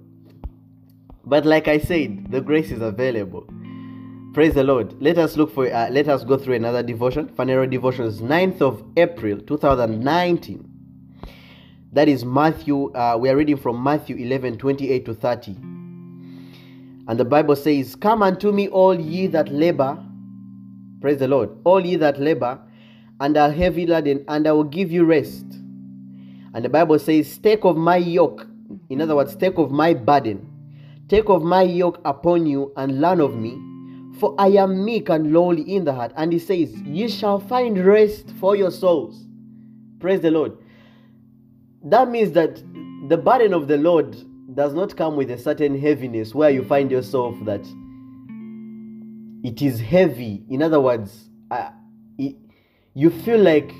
But 1.26 1.46
like 1.46 1.70
I 1.70 1.78
said, 1.78 2.30
the 2.30 2.42
grace 2.42 2.72
is 2.72 2.82
available. 2.82 3.48
Praise 4.34 4.54
the 4.56 4.64
Lord. 4.64 5.02
Let 5.02 5.18
us 5.18 5.38
look 5.38 5.54
for, 5.54 5.74
uh, 5.74 5.90
let 5.92 6.10
us 6.10 6.26
go 6.26 6.38
through 6.38 6.56
another 6.56 6.84
devotion. 6.84 7.30
Phaneroo 7.30 7.70
Devotions, 7.70 8.20
9th 8.20 8.62
of 8.62 8.84
April 8.98 9.40
2019. 9.40 10.70
That 11.94 12.10
is 12.10 12.26
Matthew, 12.26 12.92
uh, 12.94 13.16
we 13.18 13.30
are 13.30 13.38
reading 13.38 13.56
from 13.56 13.82
Matthew 13.82 14.18
11 14.18 14.58
28 14.58 15.06
to 15.06 15.14
30. 15.14 15.52
And 17.08 17.18
the 17.18 17.24
Bible 17.24 17.56
says, 17.56 17.96
Come 17.96 18.22
unto 18.24 18.52
me, 18.52 18.68
all 18.68 19.00
ye 19.00 19.28
that 19.28 19.50
labor, 19.50 20.04
praise 21.00 21.20
the 21.20 21.30
Lord, 21.30 21.50
all 21.64 21.86
ye 21.86 21.96
that 21.96 22.20
labor 22.20 22.60
and 23.24 23.38
are 23.38 23.50
heavy 23.50 23.86
laden, 23.86 24.26
and 24.28 24.46
I 24.46 24.52
will 24.52 24.66
give 24.66 24.92
you 24.92 25.06
rest. 25.06 25.46
And 26.54 26.66
the 26.66 26.68
Bible 26.68 27.00
says, 27.00 27.38
Take 27.38 27.64
of 27.64 27.78
my 27.78 27.96
yoke, 27.96 28.46
in 28.90 29.00
other 29.00 29.16
words, 29.16 29.34
take 29.38 29.58
of 29.58 29.72
my 29.72 29.94
burden, 29.94 30.46
take 31.08 31.30
of 31.30 31.42
my 31.42 31.62
yoke 31.62 32.02
upon 32.04 32.46
you, 32.46 32.74
and 32.76 33.00
learn 33.00 33.22
of 33.22 33.38
me, 33.38 33.58
for 34.20 34.36
I 34.38 34.50
am 34.50 34.84
meek 34.84 35.08
and 35.08 35.32
lowly 35.32 35.62
in 35.62 35.86
the 35.86 35.94
heart. 35.94 36.12
And 36.18 36.34
he 36.34 36.40
says, 36.40 36.74
Ye 36.82 37.08
shall 37.08 37.40
find 37.40 37.86
rest 37.86 38.30
for 38.42 38.58
your 38.58 38.72
souls. 38.72 39.26
Praise 40.02 40.20
the 40.20 40.30
Lord. 40.30 40.58
That 41.82 42.10
means 42.10 42.34
that 42.34 42.62
the 43.08 43.18
burden 43.18 43.54
of 43.54 43.70
the 43.70 43.78
Lord 43.78 44.18
does 44.54 44.74
not 44.74 44.98
come 44.98 45.16
with 45.16 45.32
a 45.32 45.38
certain 45.38 45.80
heaviness 45.80 46.36
where 46.36 46.50
you 46.50 46.62
find 46.66 46.92
yourself 46.92 47.38
that 47.46 47.66
it 49.46 49.62
is 49.62 49.80
heavy. 49.80 50.44
In 50.50 50.62
other 50.62 50.82
words, 50.82 51.30
it, 51.50 51.72
you 52.96 53.10
feel 53.10 53.40
like 53.40 53.72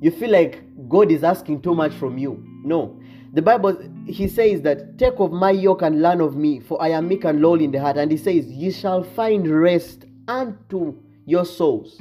you 0.00 0.10
feel 0.10 0.30
like 0.30 0.62
God 0.88 1.10
is 1.12 1.22
asking 1.22 1.62
too 1.62 1.74
much 1.74 1.92
from 1.92 2.16
you. 2.16 2.42
No. 2.64 2.98
The 3.32 3.42
Bible, 3.42 3.78
he 4.06 4.26
says 4.28 4.62
that, 4.62 4.98
take 4.98 5.20
of 5.20 5.30
my 5.30 5.50
yoke 5.50 5.82
and 5.82 6.00
learn 6.00 6.20
of 6.20 6.36
me, 6.36 6.58
for 6.58 6.80
I 6.82 6.88
am 6.88 7.06
meek 7.08 7.24
and 7.24 7.40
lowly 7.40 7.66
in 7.66 7.70
the 7.70 7.80
heart. 7.80 7.96
And 7.98 8.10
he 8.10 8.16
says, 8.16 8.46
ye 8.46 8.72
shall 8.72 9.04
find 9.04 9.46
rest 9.46 10.06
unto 10.26 10.96
your 11.26 11.44
souls. 11.44 11.96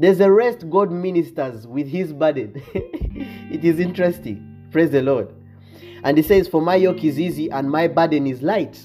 There's 0.00 0.20
a 0.20 0.30
rest 0.30 0.68
God 0.70 0.90
ministers 0.90 1.66
with 1.66 1.86
his 1.86 2.12
burden. 2.12 2.62
it 2.74 3.64
is 3.64 3.78
interesting. 3.78 4.68
Praise 4.70 4.90
the 4.90 5.02
Lord. 5.02 5.32
And 6.02 6.16
he 6.16 6.22
says, 6.22 6.48
For 6.48 6.62
my 6.62 6.76
yoke 6.76 7.04
is 7.04 7.18
easy 7.18 7.50
and 7.50 7.70
my 7.70 7.88
burden 7.88 8.26
is 8.26 8.42
light. 8.42 8.80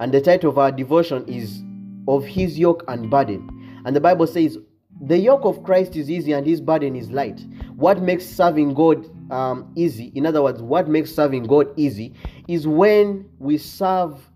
And 0.00 0.12
the 0.12 0.20
title 0.20 0.50
of 0.50 0.58
our 0.58 0.72
devotion 0.72 1.24
is 1.28 1.62
Of 2.08 2.24
His 2.24 2.58
Yoke 2.58 2.84
and 2.88 3.10
Burden. 3.10 3.48
And 3.84 3.94
the 3.94 4.00
Bible 4.00 4.26
says, 4.26 4.58
The 5.00 5.18
yoke 5.18 5.44
of 5.44 5.62
Christ 5.62 5.96
is 5.96 6.10
easy 6.10 6.32
and 6.32 6.46
his 6.46 6.60
burden 6.60 6.96
is 6.96 7.10
light. 7.10 7.44
What 7.76 8.02
makes 8.02 8.26
serving 8.26 8.74
God 8.74 9.06
um, 9.30 9.72
easy, 9.76 10.12
in 10.14 10.26
other 10.26 10.42
words, 10.42 10.62
what 10.62 10.88
makes 10.88 11.14
serving 11.14 11.44
God 11.44 11.68
easy, 11.76 12.14
is 12.48 12.66
when 12.66 13.28
we 13.38 13.58
serve 13.58 14.30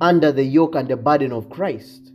under 0.00 0.32
the 0.32 0.44
yoke 0.44 0.74
and 0.74 0.88
the 0.88 0.96
burden 0.96 1.32
of 1.32 1.48
Christ. 1.50 2.12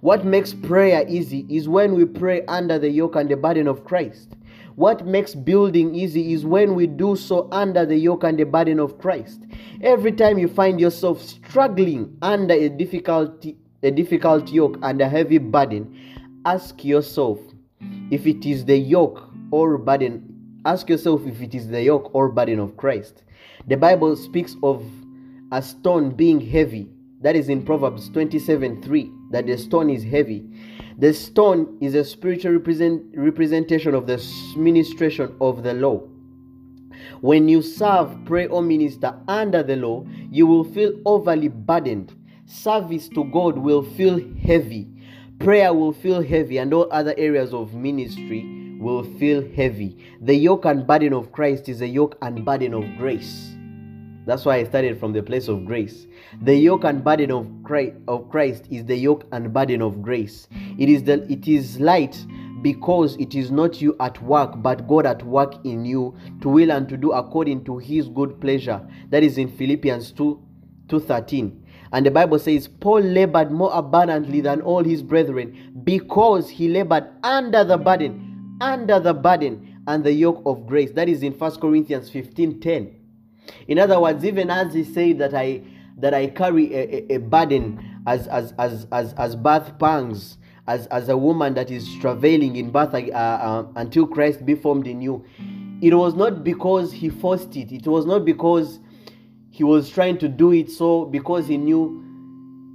What 0.00 0.24
makes 0.24 0.52
prayer 0.52 1.04
easy 1.08 1.46
is 1.48 1.68
when 1.68 1.94
we 1.94 2.04
pray 2.04 2.44
under 2.46 2.78
the 2.78 2.90
yoke 2.90 3.14
and 3.14 3.30
the 3.30 3.36
burden 3.36 3.68
of 3.68 3.84
Christ. 3.84 4.34
What 4.74 5.06
makes 5.06 5.34
building 5.34 5.94
easy 5.94 6.32
is 6.32 6.46
when 6.46 6.74
we 6.74 6.86
do 6.86 7.14
so 7.14 7.48
under 7.52 7.84
the 7.84 7.96
yoke 7.96 8.24
and 8.24 8.38
the 8.38 8.44
burden 8.44 8.80
of 8.80 8.98
Christ. 8.98 9.42
Every 9.82 10.12
time 10.12 10.38
you 10.38 10.48
find 10.48 10.80
yourself 10.80 11.22
struggling 11.22 12.16
under 12.22 12.54
a 12.54 12.68
difficulty, 12.68 13.58
a 13.82 13.90
difficult 13.90 14.48
yoke 14.48 14.78
and 14.82 15.00
a 15.00 15.08
heavy 15.08 15.38
burden, 15.38 16.40
ask 16.44 16.84
yourself 16.84 17.38
if 18.10 18.26
it 18.26 18.46
is 18.46 18.64
the 18.64 18.76
yoke 18.76 19.28
or 19.50 19.78
burden. 19.78 20.60
Ask 20.64 20.88
yourself 20.88 21.26
if 21.26 21.40
it 21.40 21.54
is 21.54 21.68
the 21.68 21.82
yoke 21.82 22.14
or 22.14 22.28
burden 22.28 22.60
of 22.60 22.76
Christ. 22.76 23.24
The 23.66 23.76
Bible 23.76 24.14
speaks 24.16 24.56
of 24.62 24.84
a 25.50 25.60
stone 25.60 26.10
being 26.10 26.40
heavy. 26.40 26.88
That 27.20 27.36
is 27.36 27.48
in 27.48 27.64
Proverbs 27.64 28.08
27 28.10 28.82
3, 28.82 29.12
that 29.30 29.46
the 29.46 29.56
stone 29.56 29.90
is 29.90 30.02
heavy. 30.04 30.44
The 30.98 31.12
stone 31.12 31.78
is 31.80 31.94
a 31.94 32.04
spiritual 32.04 32.52
represent, 32.52 33.02
representation 33.14 33.94
of 33.94 34.06
the 34.06 34.22
ministration 34.56 35.34
of 35.40 35.62
the 35.62 35.74
law. 35.74 36.02
When 37.20 37.48
you 37.48 37.62
serve, 37.62 38.16
pray, 38.24 38.46
or 38.46 38.62
minister 38.62 39.14
under 39.28 39.62
the 39.62 39.76
law, 39.76 40.04
you 40.30 40.46
will 40.46 40.64
feel 40.64 40.92
overly 41.04 41.48
burdened. 41.48 42.14
Service 42.52 43.08
to 43.08 43.24
God 43.24 43.56
will 43.56 43.82
feel 43.82 44.20
heavy. 44.42 44.86
Prayer 45.38 45.72
will 45.72 45.92
feel 45.92 46.22
heavy, 46.22 46.58
and 46.58 46.72
all 46.74 46.86
other 46.92 47.14
areas 47.16 47.54
of 47.54 47.72
ministry 47.72 48.76
will 48.78 49.04
feel 49.18 49.42
heavy. 49.54 49.96
The 50.20 50.34
yoke 50.34 50.66
and 50.66 50.86
burden 50.86 51.14
of 51.14 51.32
Christ 51.32 51.70
is 51.70 51.80
a 51.80 51.86
yoke 51.86 52.18
and 52.20 52.44
burden 52.44 52.74
of 52.74 52.84
grace. 52.98 53.54
That's 54.26 54.44
why 54.44 54.56
I 54.56 54.64
started 54.64 55.00
from 55.00 55.14
the 55.14 55.22
place 55.22 55.48
of 55.48 55.64
grace. 55.64 56.06
The 56.42 56.54
yoke 56.54 56.84
and 56.84 57.02
burden 57.02 57.30
of 57.30 57.48
Christ, 57.64 57.96
of 58.06 58.28
Christ 58.30 58.66
is 58.70 58.84
the 58.84 58.96
yoke 58.96 59.26
and 59.32 59.50
burden 59.54 59.80
of 59.80 60.02
grace. 60.02 60.46
It 60.78 60.90
is 60.90 61.02
the 61.04 61.24
it 61.32 61.48
is 61.48 61.80
light 61.80 62.22
because 62.60 63.16
it 63.16 63.34
is 63.34 63.50
not 63.50 63.80
you 63.80 63.96
at 63.98 64.22
work 64.22 64.62
but 64.62 64.86
God 64.86 65.06
at 65.06 65.22
work 65.24 65.54
in 65.64 65.86
you 65.86 66.14
to 66.42 66.50
will 66.50 66.70
and 66.70 66.86
to 66.90 66.98
do 66.98 67.12
according 67.12 67.64
to 67.64 67.78
his 67.78 68.08
good 68.10 68.42
pleasure. 68.42 68.86
That 69.08 69.22
is 69.22 69.38
in 69.38 69.48
Philippians 69.48 70.12
2 70.12 70.38
2:13. 70.88 71.61
And 71.92 72.06
the 72.06 72.10
Bible 72.10 72.38
says 72.38 72.68
Paul 72.68 73.00
labored 73.00 73.50
more 73.50 73.70
abundantly 73.72 74.40
than 74.40 74.62
all 74.62 74.82
his 74.82 75.02
brethren 75.02 75.72
because 75.84 76.48
he 76.48 76.68
labored 76.68 77.04
under 77.22 77.64
the 77.64 77.76
burden, 77.76 78.56
under 78.60 78.98
the 78.98 79.12
burden 79.12 79.82
and 79.86 80.02
the 80.02 80.12
yoke 80.12 80.42
of 80.46 80.66
grace. 80.66 80.92
That 80.92 81.08
is 81.08 81.22
in 81.22 81.32
1 81.32 81.60
Corinthians 81.60 82.10
15:10. 82.10 82.94
In 83.68 83.78
other 83.78 84.00
words, 84.00 84.24
even 84.24 84.50
as 84.50 84.72
he 84.72 84.84
said 84.84 85.18
that 85.18 85.34
I 85.34 85.62
that 85.98 86.14
I 86.14 86.28
carry 86.28 86.72
a, 86.74 87.12
a, 87.12 87.14
a 87.16 87.18
burden 87.18 88.00
as 88.06 88.26
as 88.28 88.54
as 88.58 88.86
as 88.90 89.12
as 89.14 89.36
birth 89.36 89.78
pangs, 89.78 90.38
as 90.66 90.86
as 90.86 91.10
a 91.10 91.16
woman 91.16 91.52
that 91.54 91.70
is 91.70 91.86
travailing 92.00 92.56
in 92.56 92.70
birth 92.70 92.94
uh, 92.94 92.98
uh, 92.98 93.66
until 93.76 94.06
Christ 94.06 94.46
be 94.46 94.54
formed 94.54 94.86
in 94.86 95.02
you. 95.02 95.24
It 95.82 95.94
was 95.94 96.14
not 96.14 96.44
because 96.44 96.92
he 96.92 97.10
forced 97.10 97.56
it. 97.56 97.72
It 97.72 97.86
was 97.86 98.06
not 98.06 98.24
because 98.24 98.78
he 99.52 99.64
was 99.64 99.90
trying 99.90 100.16
to 100.16 100.28
do 100.28 100.52
it 100.52 100.70
so 100.70 101.04
because 101.04 101.46
he 101.46 101.58
knew, 101.58 102.02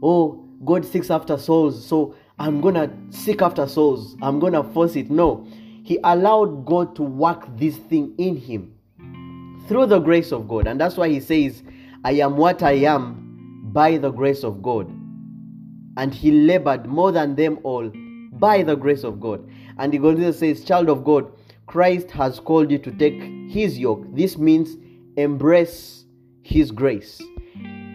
oh, 0.04 0.44
God 0.64 0.86
seeks 0.86 1.10
after 1.10 1.36
souls, 1.36 1.84
so 1.84 2.16
I'm 2.38 2.62
gonna 2.62 2.96
seek 3.10 3.42
after 3.42 3.68
souls. 3.68 4.16
I'm 4.22 4.40
gonna 4.40 4.64
force 4.64 4.96
it. 4.96 5.10
No, 5.10 5.44
he 5.84 5.98
allowed 6.04 6.68
God 6.68 6.96
to 6.98 7.02
work 7.02 7.48
this 7.58 7.78
thing 7.78 8.14
in 8.20 8.38
him 8.38 8.76
through 9.68 9.88
the 9.88 9.98
grace 9.98 10.32
of 10.32 10.48
God. 10.48 10.68
And 10.68 10.80
that's 10.80 10.98
why 10.98 11.10
he 11.10 11.20
says, 11.20 11.64
I 12.04 12.12
am 12.12 12.38
what 12.38 12.62
I 12.62 12.74
am 12.74 13.72
by 13.74 13.98
the 13.98 14.12
grace 14.12 14.44
of 14.44 14.62
God. 14.62 14.88
And 15.98 16.14
he 16.14 16.30
labored 16.30 16.86
more 16.86 17.12
than 17.12 17.34
them 17.34 17.58
all 17.64 17.92
by 18.34 18.62
the 18.62 18.76
grace 18.76 19.04
of 19.04 19.20
God. 19.20 19.50
And 19.80 19.94
he 19.94 19.98
goes 19.98 20.38
says, 20.38 20.64
Child 20.64 20.90
of 20.90 21.04
God, 21.04 21.32
Christ 21.66 22.12
has 22.12 22.40
called 22.40 22.70
you 22.70 22.78
to 22.78 22.92
take 22.92 23.20
his 23.50 23.80
yoke. 23.80 24.06
This 24.14 24.38
means 24.38 24.78
embrace 25.18 26.06
his 26.48 26.72
grace. 26.72 27.22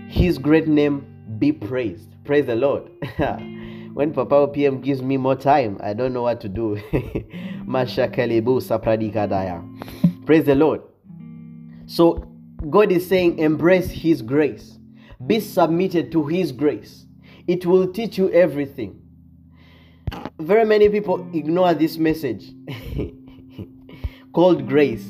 His 0.08 0.36
great 0.36 0.68
name 0.68 1.06
be 1.38 1.52
praised. 1.52 2.10
Praise 2.24 2.44
the 2.44 2.54
Lord. 2.54 2.90
when 3.94 4.12
Papa 4.12 4.48
PM 4.48 4.82
gives 4.82 5.00
me 5.00 5.16
more 5.16 5.36
time, 5.36 5.78
I 5.82 5.94
don't 5.94 6.12
know 6.12 6.20
what 6.22 6.42
to 6.42 6.50
do. 6.50 6.76
Praise 10.26 10.44
the 10.44 10.54
Lord. 10.54 10.82
So 11.86 12.30
God 12.68 12.92
is 12.92 13.08
saying, 13.08 13.38
embrace 13.38 13.90
His 13.90 14.20
grace, 14.20 14.78
be 15.26 15.40
submitted 15.40 16.12
to 16.12 16.26
His 16.26 16.52
grace. 16.52 17.06
It 17.48 17.64
will 17.64 17.90
teach 17.90 18.18
you 18.18 18.30
everything. 18.32 19.00
Very 20.38 20.66
many 20.66 20.90
people 20.90 21.26
ignore 21.32 21.72
this 21.72 21.96
message 21.96 22.52
called 24.34 24.68
grace. 24.68 25.08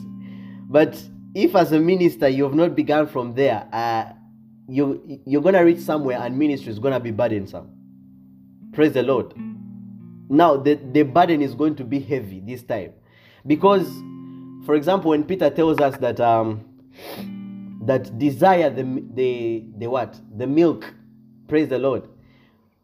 But 0.69 1.03
if, 1.35 1.55
as 1.55 1.73
a 1.73 1.81
minister, 1.81 2.29
you 2.29 2.45
have 2.45 2.55
not 2.55 2.75
begun 2.75 3.07
from 3.07 3.35
there, 3.35 3.69
uh, 3.73 4.13
you, 4.69 5.21
you're 5.27 5.43
to 5.43 5.61
reach 5.61 5.81
somewhere 5.81 6.19
and 6.21 6.39
ministry 6.39 6.73
is 6.73 6.79
to 6.79 7.01
be 7.01 7.11
burdensome. 7.11 7.71
Praise 8.73 8.93
the 8.93 9.03
Lord. 9.03 9.35
Now, 10.29 10.57
the, 10.57 10.75
the 10.75 11.03
burden 11.03 11.43
is 11.43 11.55
going 11.55 11.77
to 11.77 11.85
be 11.85 12.01
heavy 12.01 12.41
this 12.41 12.63
time. 12.63 12.93
Because, 13.47 13.87
for 14.65 14.75
example, 14.75 15.11
when 15.11 15.25
Peter 15.25 15.51
tells 15.51 15.79
us 15.81 15.97
that 15.99 16.21
um, 16.21 16.65
that 17.85 18.17
desire 18.19 18.71
the 18.71 18.83
the 19.15 19.65
the 19.79 19.87
what 19.89 20.19
the 20.37 20.47
milk 20.47 20.95
praise 21.49 21.69
the 21.69 21.79
lord 21.79 22.09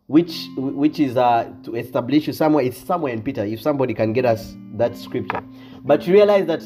which 0.07 0.47
which 0.57 0.99
is 0.99 1.17
uh 1.17 1.51
to 1.63 1.77
establish 1.77 2.27
you 2.27 2.33
somewhere 2.33 2.65
it's 2.65 2.79
somewhere 2.79 3.13
in 3.13 3.23
peter 3.23 3.45
if 3.45 3.61
somebody 3.61 3.95
can 3.95 4.13
get 4.13 4.25
us 4.25 4.57
that 4.75 4.97
scripture 4.97 5.43
but 5.85 6.07
realize 6.07 6.47
that 6.47 6.63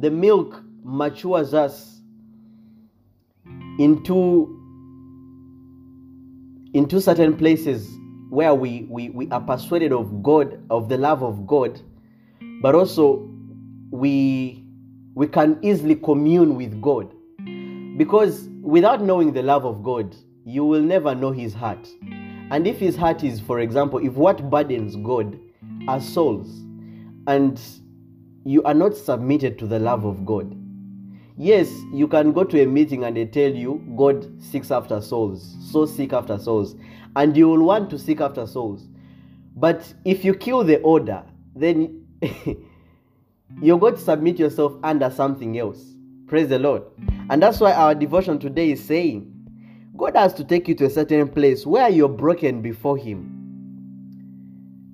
the 0.00 0.10
milk 0.10 0.62
matures 0.86 1.52
us 1.52 2.00
into 3.78 4.52
into 6.72 7.00
certain 7.00 7.36
places 7.36 7.90
where 8.30 8.54
we, 8.54 8.86
we 8.88 9.10
we 9.10 9.28
are 9.30 9.40
persuaded 9.40 9.92
of 9.92 10.22
god 10.22 10.62
of 10.70 10.88
the 10.88 10.96
love 10.96 11.22
of 11.22 11.46
god 11.46 11.80
but 12.62 12.74
also 12.74 13.28
we 13.90 14.64
we 15.14 15.26
can 15.26 15.58
easily 15.62 15.94
commune 15.94 16.56
with 16.56 16.80
god 16.80 17.12
because 17.96 18.48
without 18.66 19.00
knowing 19.00 19.32
the 19.32 19.42
love 19.42 19.64
of 19.64 19.82
God, 19.82 20.14
you 20.44 20.64
will 20.64 20.82
never 20.82 21.14
know 21.14 21.30
his 21.30 21.54
heart. 21.54 21.88
And 22.50 22.66
if 22.66 22.78
his 22.78 22.96
heart 22.96 23.24
is, 23.24 23.40
for 23.40 23.60
example, 23.60 24.04
if 24.04 24.12
what 24.14 24.50
burdens 24.50 24.96
God 24.96 25.38
are 25.88 26.00
souls, 26.00 26.48
and 27.26 27.60
you 28.44 28.62
are 28.64 28.74
not 28.74 28.94
submitted 28.94 29.58
to 29.60 29.66
the 29.66 29.78
love 29.78 30.04
of 30.04 30.26
God. 30.26 30.54
Yes, 31.38 31.70
you 31.92 32.08
can 32.08 32.32
go 32.32 32.44
to 32.44 32.62
a 32.62 32.66
meeting 32.66 33.04
and 33.04 33.16
they 33.16 33.26
tell 33.26 33.50
you 33.50 33.84
God 33.96 34.26
seeks 34.42 34.70
after 34.70 35.00
souls, 35.00 35.56
so 35.70 35.84
seek 35.84 36.12
after 36.12 36.38
souls, 36.38 36.74
and 37.14 37.36
you 37.36 37.48
will 37.48 37.62
want 37.62 37.90
to 37.90 37.98
seek 37.98 38.20
after 38.20 38.46
souls. 38.46 38.88
But 39.54 39.92
if 40.04 40.24
you 40.24 40.34
kill 40.34 40.64
the 40.64 40.80
order, 40.80 41.22
then 41.54 42.06
you're 43.62 43.78
going 43.78 43.94
to 43.94 44.00
submit 44.00 44.38
yourself 44.38 44.74
under 44.82 45.10
something 45.10 45.58
else. 45.58 45.82
Praise 46.26 46.48
the 46.48 46.58
Lord. 46.58 46.82
And 47.30 47.42
that's 47.42 47.60
why 47.60 47.72
our 47.72 47.94
devotion 47.94 48.38
today 48.38 48.70
is 48.70 48.84
saying 48.84 49.32
God 49.96 50.16
has 50.16 50.34
to 50.34 50.44
take 50.44 50.68
you 50.68 50.74
to 50.76 50.86
a 50.86 50.90
certain 50.90 51.28
place 51.28 51.64
where 51.64 51.88
you're 51.88 52.08
broken 52.08 52.62
before 52.62 52.96
Him. 52.96 53.32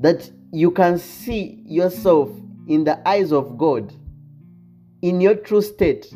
That 0.00 0.30
you 0.52 0.70
can 0.70 0.98
see 0.98 1.62
yourself 1.66 2.30
in 2.68 2.84
the 2.84 3.06
eyes 3.08 3.32
of 3.32 3.56
God 3.56 3.92
in 5.02 5.20
your 5.20 5.34
true 5.34 5.62
state. 5.62 6.12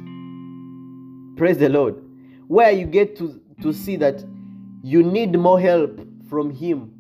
Praise 1.37 1.59
the 1.59 1.69
Lord. 1.69 2.03
Where 2.49 2.71
you 2.71 2.87
get 2.87 3.17
to, 3.19 3.41
to 3.63 3.73
see 3.73 3.97
that 3.97 4.25
you 4.83 5.03
need 5.03 5.39
more 5.39 5.61
help 5.61 6.01
from 6.29 6.51
Him. 6.51 6.93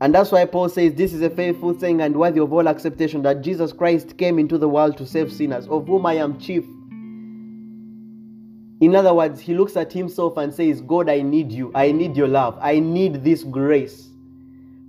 And 0.00 0.14
that's 0.14 0.32
why 0.32 0.44
Paul 0.44 0.68
says, 0.68 0.94
This 0.94 1.12
is 1.12 1.22
a 1.22 1.30
faithful 1.30 1.72
thing 1.72 2.00
and 2.00 2.16
worthy 2.16 2.40
of 2.40 2.52
all 2.52 2.68
acceptation 2.68 3.22
that 3.22 3.42
Jesus 3.42 3.72
Christ 3.72 4.18
came 4.18 4.38
into 4.38 4.58
the 4.58 4.68
world 4.68 4.98
to 4.98 5.06
save 5.06 5.32
sinners, 5.32 5.66
of 5.68 5.86
whom 5.86 6.06
I 6.06 6.14
am 6.14 6.38
chief. 6.38 6.64
In 8.80 8.94
other 8.94 9.14
words, 9.14 9.40
he 9.40 9.54
looks 9.54 9.76
at 9.76 9.92
himself 9.92 10.36
and 10.36 10.52
says, 10.52 10.80
God, 10.80 11.08
I 11.08 11.22
need 11.22 11.52
you. 11.52 11.70
I 11.74 11.92
need 11.92 12.16
your 12.16 12.28
love. 12.28 12.58
I 12.60 12.80
need 12.80 13.24
this 13.24 13.44
grace. 13.44 14.10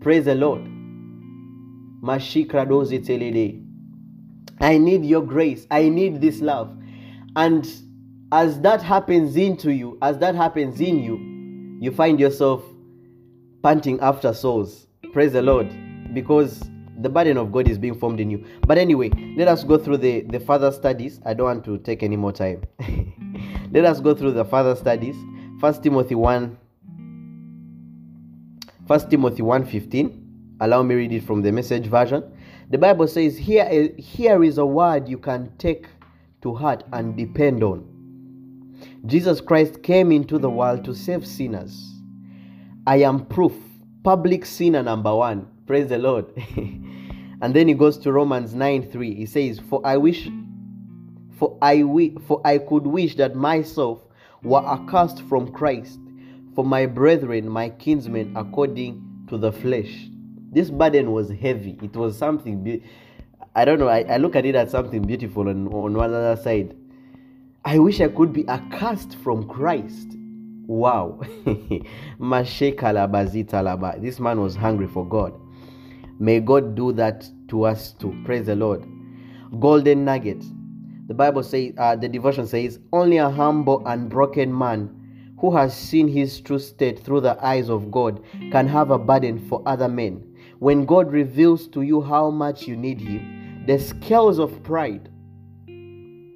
Praise 0.02 0.26
the 0.26 0.36
Lord. 0.36 0.62
I 4.60 4.78
need 4.78 5.06
your 5.06 5.22
grace. 5.22 5.68
I 5.72 5.88
need 5.90 6.20
this 6.20 6.42
love. 6.42 6.78
And 7.36 7.66
as 8.36 8.60
that 8.60 8.84
happens 8.84 9.38
into 9.38 9.72
you, 9.72 9.98
as 10.02 10.18
that 10.18 10.36
happens 10.36 10.82
in 10.82 11.00
you, 11.00 11.16
you 11.80 11.90
find 11.90 12.20
yourself 12.20 12.62
panting 13.64 13.98
after 14.02 14.34
souls. 14.34 14.88
Praise 15.14 15.32
the 15.32 15.42
Lord. 15.42 15.74
Because 16.14 16.70
the 17.00 17.08
burden 17.08 17.38
of 17.38 17.54
God 17.54 17.70
is 17.70 17.78
being 17.78 17.96
formed 17.98 18.20
in 18.20 18.30
you. 18.30 18.46
But 18.68 18.78
anyway, 18.78 19.10
let 19.38 19.48
us 19.48 19.64
go 19.64 19.78
through 19.78 20.00
the, 20.00 20.22
the 20.24 20.42
further 20.42 20.74
studies. 20.74 21.22
I 21.26 21.34
don't 21.34 21.46
want 21.46 21.64
to 21.64 21.78
take 21.78 22.04
any 22.04 22.18
more 22.18 22.34
time. 22.34 22.64
let 23.72 23.86
us 23.86 24.02
go 24.02 24.14
through 24.14 24.34
the 24.34 24.44
further 24.44 24.76
studies. 24.76 25.16
First 25.62 25.82
Timothy 25.82 26.16
1 26.16 26.58
First 28.86 29.10
Timothy 29.10 29.44
1:15. 29.44 30.58
Allow 30.60 30.84
me 30.84 30.96
read 30.96 31.14
it 31.14 31.24
from 31.24 31.42
the 31.42 31.54
message 31.54 31.88
version. 31.88 32.22
The 32.70 32.78
Bible 32.78 33.08
says, 33.08 33.38
here, 33.38 33.94
here 33.98 34.44
is 34.44 34.58
a 34.58 34.66
word 34.66 35.08
you 35.08 35.20
can 35.20 35.54
take 35.58 35.88
to 36.42 36.54
heart 36.54 36.84
and 36.92 37.16
depend 37.16 37.64
on. 37.64 37.95
Jesus 39.06 39.42
Christ 39.42 39.84
came 39.84 40.12
into 40.12 40.38
the 40.38 40.50
world 40.50 40.84
to 40.86 40.94
save 40.94 41.26
sinners. 41.26 41.94
I 42.88 42.98
am 42.98 43.26
proof. 43.26 43.54
Public 44.04 44.46
sinner 44.46 44.84
number 44.84 45.16
one. 45.16 45.48
Praise 45.68 45.88
the 45.90 45.98
Lord. 45.98 46.26
and 46.56 47.54
then 47.54 47.68
he 47.68 47.74
goes 47.74 47.98
to 48.00 48.12
Romans 48.12 48.54
9 48.54 48.92
3. 48.92 49.16
He 49.16 49.26
says, 49.26 49.60
For 49.60 49.82
I 49.86 49.98
wish 49.98 50.30
for 51.38 51.58
I 51.62 51.80
wi- 51.80 52.16
for 52.28 52.42
I 52.46 52.60
could 52.60 52.88
wish 52.88 53.16
that 53.16 53.36
myself 53.36 54.02
were 54.44 54.66
accursed 54.66 55.22
from 55.24 55.52
Christ, 55.52 56.00
for 56.54 56.64
my 56.64 56.86
brethren, 56.86 57.50
my 57.50 57.70
kinsmen, 57.70 58.36
according 58.38 59.26
to 59.30 59.38
the 59.38 59.52
flesh 59.52 60.10
this 60.56 60.70
burden 60.72 61.12
was 61.12 61.30
heavy. 61.30 61.78
It 61.84 61.96
was 61.98 62.18
something. 62.18 62.64
Be- 62.64 62.82
I 63.56 63.66
don't 63.66 63.78
know. 63.78 63.90
I, 63.90 64.06
I 64.10 64.18
look 64.18 64.38
at 64.38 64.46
it 64.46 64.56
as 64.56 64.72
something 64.72 65.02
beautiful 65.02 65.50
on, 65.50 65.68
on 65.68 65.94
one 65.94 66.14
other 66.14 66.42
side. 66.42 66.74
I 67.66 67.80
wish 67.80 68.00
I 68.00 68.08
could 68.08 68.32
be 68.32 68.48
accursed 68.48 69.18
from 69.24 69.50
Christ. 69.50 70.16
Wow. 70.68 71.20
this 71.46 74.20
man 74.20 74.42
was 74.42 74.56
hungry 74.56 74.88
for 74.88 75.08
God. 75.08 75.34
May 76.20 76.40
God 76.40 76.76
do 76.76 76.92
that 76.94 77.28
to 77.50 77.64
us 77.64 77.94
too. 77.94 78.16
Praise 78.24 78.46
the 78.46 78.56
Lord. 78.56 78.86
Golden 79.60 80.06
nugget. 80.06 80.44
The 81.08 81.14
Bible 81.14 81.44
says, 81.44 81.74
uh, 81.78 81.96
the 81.96 82.08
devotion 82.08 82.48
says, 82.48 82.80
only 82.94 83.18
a 83.18 83.30
humble 83.30 83.86
and 83.88 84.10
broken 84.10 84.58
man 84.58 85.36
who 85.40 85.56
has 85.56 85.76
seen 85.76 86.08
his 86.08 86.40
true 86.42 86.60
state 86.60 87.00
through 87.00 87.22
the 87.22 87.44
eyes 87.46 87.70
of 87.70 87.92
God 87.92 88.24
can 88.52 88.68
have 88.68 88.92
a 88.92 88.98
burden 88.98 89.40
for 89.50 89.62
other 89.66 89.88
men 89.88 90.24
when 90.60 90.86
God 90.86 91.12
reveals 91.12 91.68
to 91.70 91.82
you 91.82 92.02
how 92.02 92.30
much 92.30 92.68
you 92.68 92.76
need 92.76 93.02
Him, 93.02 93.64
the 93.68 93.78
scales 93.78 94.40
of 94.40 94.64
pride. 94.64 95.10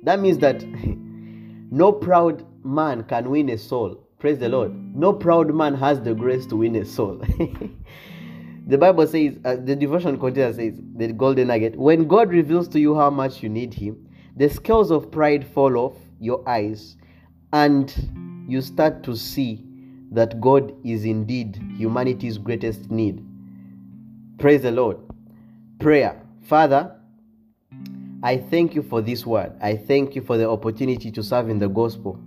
That 0.04 0.20
means 0.20 0.40
that 0.40 0.64
no 1.72 1.92
proud 1.92 2.46
man 2.64 3.04
can 3.04 3.30
win 3.30 3.50
a 3.50 3.58
soul. 3.58 4.04
Praise 4.20 4.40
the 4.40 4.50
Lord. 4.50 4.74
No 4.96 5.14
proud 5.14 5.54
man 5.54 5.76
has 5.76 6.02
the 6.02 6.14
grace 6.14 6.46
to 6.48 6.58
win 6.58 6.76
a 6.76 6.86
soul. 6.86 7.18
the 8.68 8.78
Bible 8.78 9.08
says, 9.08 9.38
uh, 9.46 9.56
the 9.56 9.76
devotion 9.76 10.20
container 10.20 10.52
says, 10.52 10.80
the 10.96 11.14
golden 11.14 11.48
nugget, 11.48 11.76
when 11.78 12.08
God 12.08 12.30
reveals 12.30 12.68
to 12.70 12.80
you 12.80 12.96
how 12.96 13.10
much 13.10 13.42
you 13.42 13.50
need 13.50 13.74
Him, 13.74 14.10
the 14.36 14.50
scales 14.50 14.92
of 14.92 15.12
pride 15.12 15.46
fall 15.48 15.78
off 15.78 15.96
your 16.20 16.48
eyes 16.48 16.98
and 17.54 18.46
you 18.48 18.62
start 18.62 19.04
to 19.04 19.16
see 19.16 19.64
that 20.12 20.42
God 20.42 20.74
is 20.84 21.06
indeed 21.06 21.62
humanity's 21.78 22.38
greatest 22.38 22.90
need. 22.90 23.26
Praise 24.38 24.64
the 24.64 24.72
Lord. 24.72 24.98
Prayer. 25.80 26.22
Father, 26.42 26.99
I 28.22 28.38
thank 28.38 28.76
you 28.76 28.84
for 28.84 29.02
this 29.02 29.26
word. 29.26 29.54
I 29.62 29.78
thank 29.78 30.16
you 30.16 30.22
for 30.22 30.38
the 30.38 30.50
opportunity 30.50 31.10
to 31.12 31.24
serve 31.24 31.50
in 31.50 31.58
the 31.58 31.70
gospel. 31.70 32.20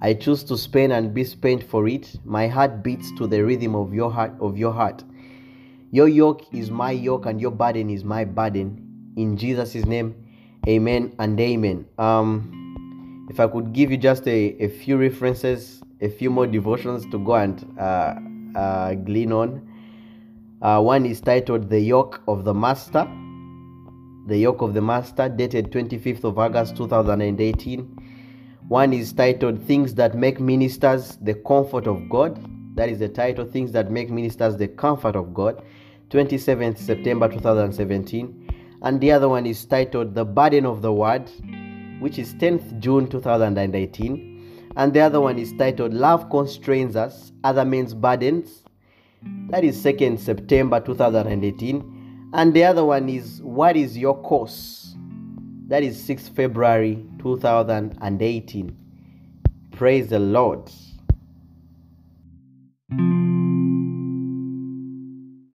I 0.00 0.14
choose 0.14 0.42
to 0.44 0.56
spend 0.56 0.92
and 0.92 1.12
be 1.12 1.24
spent 1.24 1.62
for 1.62 1.86
it. 1.86 2.18
My 2.24 2.48
heart 2.48 2.82
beats 2.82 3.12
to 3.18 3.26
the 3.26 3.44
rhythm 3.44 3.74
of 3.74 3.92
your 3.92 4.10
heart 4.10 4.32
of 4.40 4.56
your 4.56 4.72
heart. 4.72 5.04
Your 5.90 6.08
yoke 6.08 6.52
is 6.52 6.70
my 6.70 6.90
yoke 6.90 7.26
and 7.26 7.40
your 7.40 7.50
burden 7.50 7.90
is 7.90 8.04
my 8.04 8.24
burden. 8.24 9.12
In 9.16 9.36
Jesus' 9.36 9.74
name, 9.86 10.14
amen 10.66 11.14
and 11.18 11.38
amen. 11.38 11.86
Um, 11.98 13.26
if 13.30 13.38
I 13.38 13.46
could 13.46 13.72
give 13.72 13.90
you 13.90 13.96
just 13.96 14.26
a, 14.26 14.56
a 14.62 14.68
few 14.68 14.96
references, 14.96 15.82
a 16.00 16.08
few 16.08 16.30
more 16.30 16.46
devotions 16.46 17.04
to 17.10 17.18
go 17.18 17.34
and 17.34 17.78
uh, 17.78 18.14
uh, 18.58 18.94
glean 18.94 19.32
on. 19.32 19.68
Uh, 20.62 20.80
one 20.80 21.06
is 21.06 21.20
titled 21.20 21.68
The 21.68 21.80
Yoke 21.80 22.22
of 22.26 22.44
the 22.44 22.54
Master. 22.54 23.08
The 24.26 24.38
Yoke 24.38 24.62
of 24.62 24.72
the 24.72 24.80
Master, 24.80 25.28
dated 25.28 25.70
25th 25.70 26.24
of 26.24 26.38
August 26.38 26.76
2018. 26.76 28.58
One 28.68 28.94
is 28.94 29.12
titled 29.12 29.62
Things 29.66 29.94
That 29.96 30.14
Make 30.14 30.40
Ministers 30.40 31.16
the 31.16 31.34
Comfort 31.34 31.86
of 31.86 32.08
God. 32.08 32.42
That 32.74 32.88
is 32.88 33.00
the 33.00 33.08
title, 33.10 33.44
Things 33.44 33.70
That 33.72 33.90
Make 33.90 34.08
Ministers 34.08 34.56
the 34.56 34.68
Comfort 34.68 35.14
of 35.14 35.34
God, 35.34 35.62
27th 36.08 36.78
September 36.78 37.28
2017. 37.28 38.48
And 38.80 38.98
the 38.98 39.12
other 39.12 39.28
one 39.28 39.44
is 39.44 39.62
titled 39.66 40.14
The 40.14 40.24
Burden 40.24 40.64
of 40.64 40.80
the 40.80 40.92
Word, 40.92 41.30
which 42.00 42.18
is 42.18 42.34
10th 42.36 42.80
June 42.80 43.06
2018. 43.06 44.70
And 44.76 44.94
the 44.94 45.00
other 45.00 45.20
one 45.20 45.38
is 45.38 45.52
titled 45.52 45.92
Love 45.92 46.30
Constrains 46.30 46.96
Us, 46.96 47.32
Other 47.44 47.66
Men's 47.66 47.92
Burdens, 47.92 48.64
that 49.50 49.64
is 49.64 49.82
2nd 49.84 50.18
September 50.18 50.80
2018. 50.80 51.93
And 52.34 52.52
the 52.52 52.64
other 52.64 52.84
one 52.84 53.08
is 53.08 53.40
What 53.42 53.76
is 53.76 53.96
Your 53.96 54.20
Course? 54.20 54.96
That 55.68 55.84
is 55.84 56.02
6th 56.02 56.34
February 56.34 57.06
2018. 57.20 58.76
Praise 59.70 60.08
the 60.08 60.18
Lord. 60.18 60.68